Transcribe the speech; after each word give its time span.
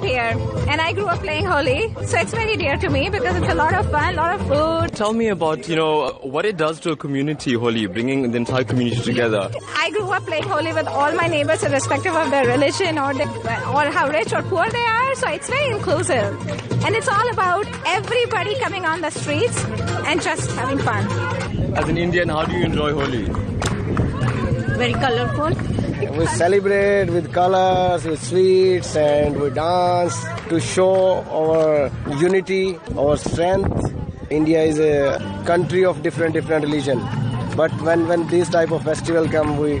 dear. 0.00 0.36
And 0.68 0.80
I 0.80 0.92
grew 0.92 1.06
up 1.06 1.20
playing 1.20 1.44
Holi, 1.46 1.94
so 2.06 2.18
it's 2.18 2.32
very 2.32 2.56
dear 2.56 2.76
to 2.76 2.88
me 2.88 3.08
because 3.10 3.36
it's 3.36 3.52
a 3.52 3.54
lot 3.54 3.74
of 3.74 3.90
fun, 3.90 4.14
a 4.14 4.16
lot 4.16 4.40
of 4.40 4.46
food. 4.48 4.96
Tell 4.96 5.12
me 5.12 5.28
about, 5.28 5.68
you 5.68 5.76
know, 5.76 6.18
what 6.22 6.44
it 6.44 6.56
does 6.56 6.80
to 6.80 6.92
a 6.92 6.96
community, 6.96 7.54
Holi, 7.54 7.86
bringing 7.86 8.30
the 8.30 8.36
entire 8.36 8.64
community 8.64 9.02
together. 9.02 9.50
I 9.76 9.90
grew 9.90 10.10
up 10.10 10.24
playing 10.24 10.44
Holi 10.44 10.72
with 10.72 10.86
all 10.86 11.12
my 11.12 11.26
neighbors, 11.26 11.62
irrespective 11.62 12.14
of 12.14 12.30
their 12.30 12.46
religion 12.46 12.98
or 12.98 13.14
the, 13.14 13.24
or 13.74 13.90
how 13.90 14.08
rich 14.08 14.32
or 14.32 14.42
poor 14.42 14.68
they 14.70 14.84
are. 14.84 15.14
So 15.14 15.28
it's 15.28 15.48
very 15.48 15.70
inclusive, 15.70 16.84
and 16.84 16.96
it's 16.96 17.06
all 17.08 17.28
about 17.30 17.66
everybody 17.86 18.58
coming 18.58 18.84
on 18.84 19.00
the 19.00 19.10
streets 19.10 19.64
and 20.06 20.20
just 20.20 20.50
having 20.52 20.78
fun. 20.78 21.06
As 21.76 21.88
an 21.88 21.96
Indian, 21.98 22.28
how 22.28 22.44
do 22.44 22.56
you 22.56 22.64
enjoy 22.64 22.92
Holi? 22.92 23.26
Very 24.76 24.92
colorful. 24.94 25.54
We 26.10 26.26
celebrate 26.26 27.10
with 27.10 27.32
colors, 27.32 28.04
with 28.04 28.22
sweets, 28.22 28.94
and 28.96 29.40
we 29.40 29.50
dance 29.50 30.24
to 30.48 30.60
show 30.60 31.22
our 31.40 31.90
unity, 32.18 32.78
our 32.96 33.16
strength. 33.16 33.92
India 34.30 34.62
is 34.62 34.78
a 34.78 35.18
country 35.46 35.84
of 35.84 36.02
different 36.02 36.34
different 36.34 36.64
religion, 36.64 36.98
but 37.56 37.70
when 37.82 38.06
when 38.08 38.26
these 38.28 38.48
type 38.48 38.70
of 38.70 38.82
festival 38.84 39.28
come, 39.28 39.56
we 39.58 39.78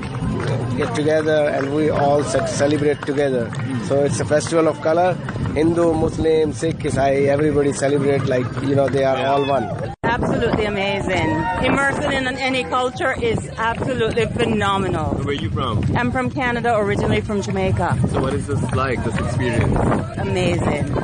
get 0.76 0.94
together 0.94 1.48
and 1.48 1.74
we 1.74 1.90
all 1.90 2.22
celebrate 2.24 3.00
together. 3.02 3.50
So 3.88 4.04
it's 4.04 4.20
a 4.20 4.24
festival 4.24 4.68
of 4.68 4.80
color. 4.80 5.14
Hindu, 5.54 5.92
Muslim, 5.94 6.52
Sikh, 6.52 6.78
Isai, 6.78 7.26
everybody 7.26 7.72
celebrate 7.72 8.24
like 8.26 8.46
you 8.62 8.74
know 8.74 8.88
they 8.88 9.04
are 9.04 9.26
all 9.26 9.46
one. 9.46 9.94
Absolutely 10.14 10.64
amazing. 10.66 11.28
Immersing 11.64 12.12
in 12.12 12.28
any 12.28 12.62
culture 12.62 13.20
is 13.20 13.48
absolutely 13.56 14.26
phenomenal. 14.26 15.12
Where 15.14 15.30
are 15.30 15.32
you 15.32 15.50
from? 15.50 15.84
I'm 15.96 16.12
from 16.12 16.30
Canada, 16.30 16.76
originally 16.76 17.20
from 17.20 17.42
Jamaica. 17.42 17.98
So 18.12 18.20
what 18.20 18.32
is 18.32 18.46
this 18.46 18.62
like, 18.70 19.02
this 19.02 19.18
experience? 19.18 19.76
Amazing. 20.18 20.96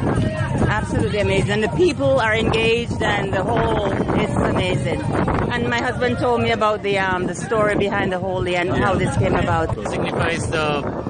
Absolutely 0.70 1.18
amazing. 1.18 1.50
And 1.50 1.64
the 1.64 1.76
people 1.76 2.20
are 2.20 2.36
engaged 2.36 3.02
and 3.02 3.32
the 3.32 3.42
whole 3.42 3.90
it's 4.20 4.36
amazing. 4.36 5.00
And 5.00 5.68
my 5.68 5.82
husband 5.82 6.18
told 6.18 6.42
me 6.42 6.52
about 6.52 6.84
the 6.84 7.00
um 7.00 7.26
the 7.26 7.34
story 7.34 7.74
behind 7.74 8.12
the 8.12 8.20
Holi 8.20 8.54
and 8.54 8.70
how 8.70 8.94
this 8.94 9.12
came 9.16 9.34
about. 9.34 9.76
It 9.76 9.88
signifies 9.88 10.48
the 10.50 11.09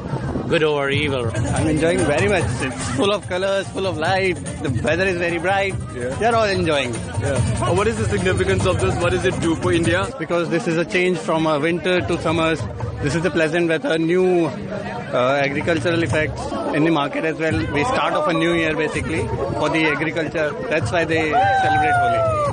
good 0.51 0.65
over 0.65 0.91
evil. 0.91 1.31
I'm 1.57 1.69
enjoying 1.69 1.99
very 1.99 2.29
much. 2.29 2.43
It's 2.61 2.91
full 2.97 3.13
of 3.13 3.27
colors, 3.29 3.69
full 3.69 3.87
of 3.87 3.97
life. 3.97 4.39
The 4.63 4.71
weather 4.83 5.07
is 5.07 5.17
very 5.17 5.39
bright. 5.39 5.75
Yeah. 5.95 6.09
They're 6.17 6.35
all 6.35 6.49
enjoying. 6.49 6.93
Yeah. 6.93 7.37
Uh, 7.63 7.75
what 7.75 7.87
is 7.87 7.99
the 7.99 8.07
significance 8.07 8.67
of 8.67 8.81
this? 8.81 8.97
What 9.01 9.11
does 9.11 9.25
it 9.25 9.41
do 9.41 9.55
for 9.55 9.73
India? 9.73 10.09
Because 10.19 10.51
this 10.51 10.67
is 10.67 10.77
a 10.77 10.85
change 10.85 11.19
from 11.19 11.47
uh, 11.47 11.61
winter 11.61 12.01
to 12.01 12.21
summers. 12.21 12.61
This 13.01 13.15
is 13.15 13.23
the 13.23 13.31
pleasant 13.31 13.69
weather, 13.69 13.97
new 13.97 14.47
uh, 14.47 15.41
agricultural 15.45 16.03
effects 16.03 16.43
in 16.75 16.83
the 16.85 16.91
market 16.91 17.25
as 17.25 17.39
well. 17.39 17.57
We 17.73 17.85
start 17.85 18.15
off 18.15 18.27
a 18.27 18.33
new 18.33 18.53
year 18.53 18.75
basically 18.75 19.29
for 19.61 19.69
the 19.71 19.87
agriculture. 19.87 20.51
That's 20.69 20.91
why 20.91 21.05
they 21.05 21.31
celebrate 21.31 21.95
Holi. 22.03 22.50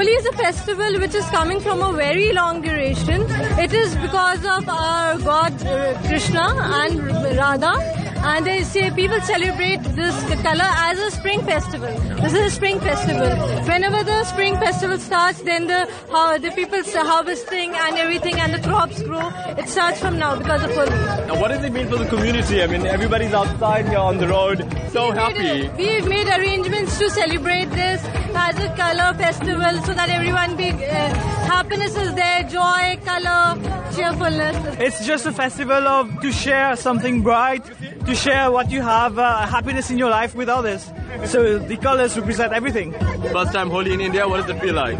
Holi 0.00 0.12
is 0.12 0.24
a 0.24 0.32
festival 0.32 0.98
which 0.98 1.14
is 1.14 1.26
coming 1.26 1.60
from 1.60 1.82
a 1.82 1.92
very 1.92 2.32
long 2.32 2.62
duration. 2.62 3.20
It 3.64 3.74
is 3.74 3.94
because 3.96 4.42
of 4.46 4.66
our 4.66 5.18
god 5.18 5.52
uh, 5.66 5.92
Krishna 6.06 6.46
and 6.80 7.02
Radha. 7.36 8.09
And 8.22 8.46
they 8.46 8.64
say 8.64 8.90
people 8.90 9.20
celebrate 9.22 9.82
this 9.82 10.14
color 10.42 10.70
as 10.88 10.98
a 10.98 11.10
spring 11.10 11.42
festival. 11.42 11.92
This 12.20 12.34
is 12.34 12.40
a 12.40 12.50
spring 12.50 12.78
festival. 12.80 13.28
Whenever 13.66 14.04
the 14.04 14.24
spring 14.24 14.56
festival 14.56 14.98
starts, 14.98 15.40
then 15.42 15.66
the 15.66 15.88
how 16.10 16.36
the 16.38 16.50
people's 16.50 16.92
harvesting 16.92 17.74
and 17.74 17.96
everything 17.96 18.34
and 18.38 18.52
the 18.52 18.60
crops 18.68 19.02
grow. 19.02 19.26
It 19.56 19.68
starts 19.68 20.00
from 20.00 20.18
now 20.18 20.36
because 20.36 20.62
of 20.62 20.70
Holi. 20.74 20.90
Now, 21.28 21.40
what 21.40 21.48
does 21.48 21.64
it 21.64 21.72
mean 21.72 21.88
for 21.88 21.96
the 21.96 22.06
community? 22.06 22.62
I 22.62 22.66
mean, 22.66 22.86
everybody's 22.86 23.32
outside 23.32 23.88
here 23.88 23.98
on 23.98 24.18
the 24.18 24.28
road, 24.28 24.58
so 24.92 25.10
happy. 25.12 25.68
We've 25.76 26.06
made 26.06 26.28
arrangements 26.28 26.98
to 26.98 27.10
celebrate 27.10 27.70
this 27.70 28.04
as 28.34 28.58
a 28.58 28.68
color 28.76 29.14
festival 29.14 29.82
so 29.84 29.94
that 29.94 30.08
everyone 30.10 30.56
be 30.56 30.70
uh, 30.70 31.14
happiness 31.54 31.96
is 31.96 32.14
there, 32.14 32.42
joy, 32.44 32.98
color, 33.04 33.56
cheerfulness. 33.94 34.56
It's 34.78 35.06
just 35.06 35.26
a 35.26 35.32
festival 35.32 35.88
of 35.88 36.20
to 36.20 36.32
share 36.32 36.76
something 36.76 37.22
bright, 37.22 37.64
to 38.10 38.16
share 38.16 38.50
what 38.50 38.72
you 38.72 38.82
have, 38.82 39.18
uh, 39.18 39.46
happiness 39.46 39.88
in 39.88 39.96
your 39.96 40.10
life 40.10 40.34
with 40.34 40.48
others. 40.48 40.90
So 41.26 41.58
the 41.58 41.76
colors 41.76 42.18
represent 42.18 42.52
everything. 42.52 42.92
First 43.32 43.52
time 43.52 43.70
Holi 43.70 43.92
in 43.92 44.00
India, 44.00 44.26
what 44.26 44.40
does 44.46 44.56
it 44.56 44.60
feel 44.60 44.74
like? 44.74 44.98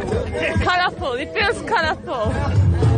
colorful. 0.63 1.15
It 1.15 1.33
feels 1.35 1.61
colorful. 1.69 2.90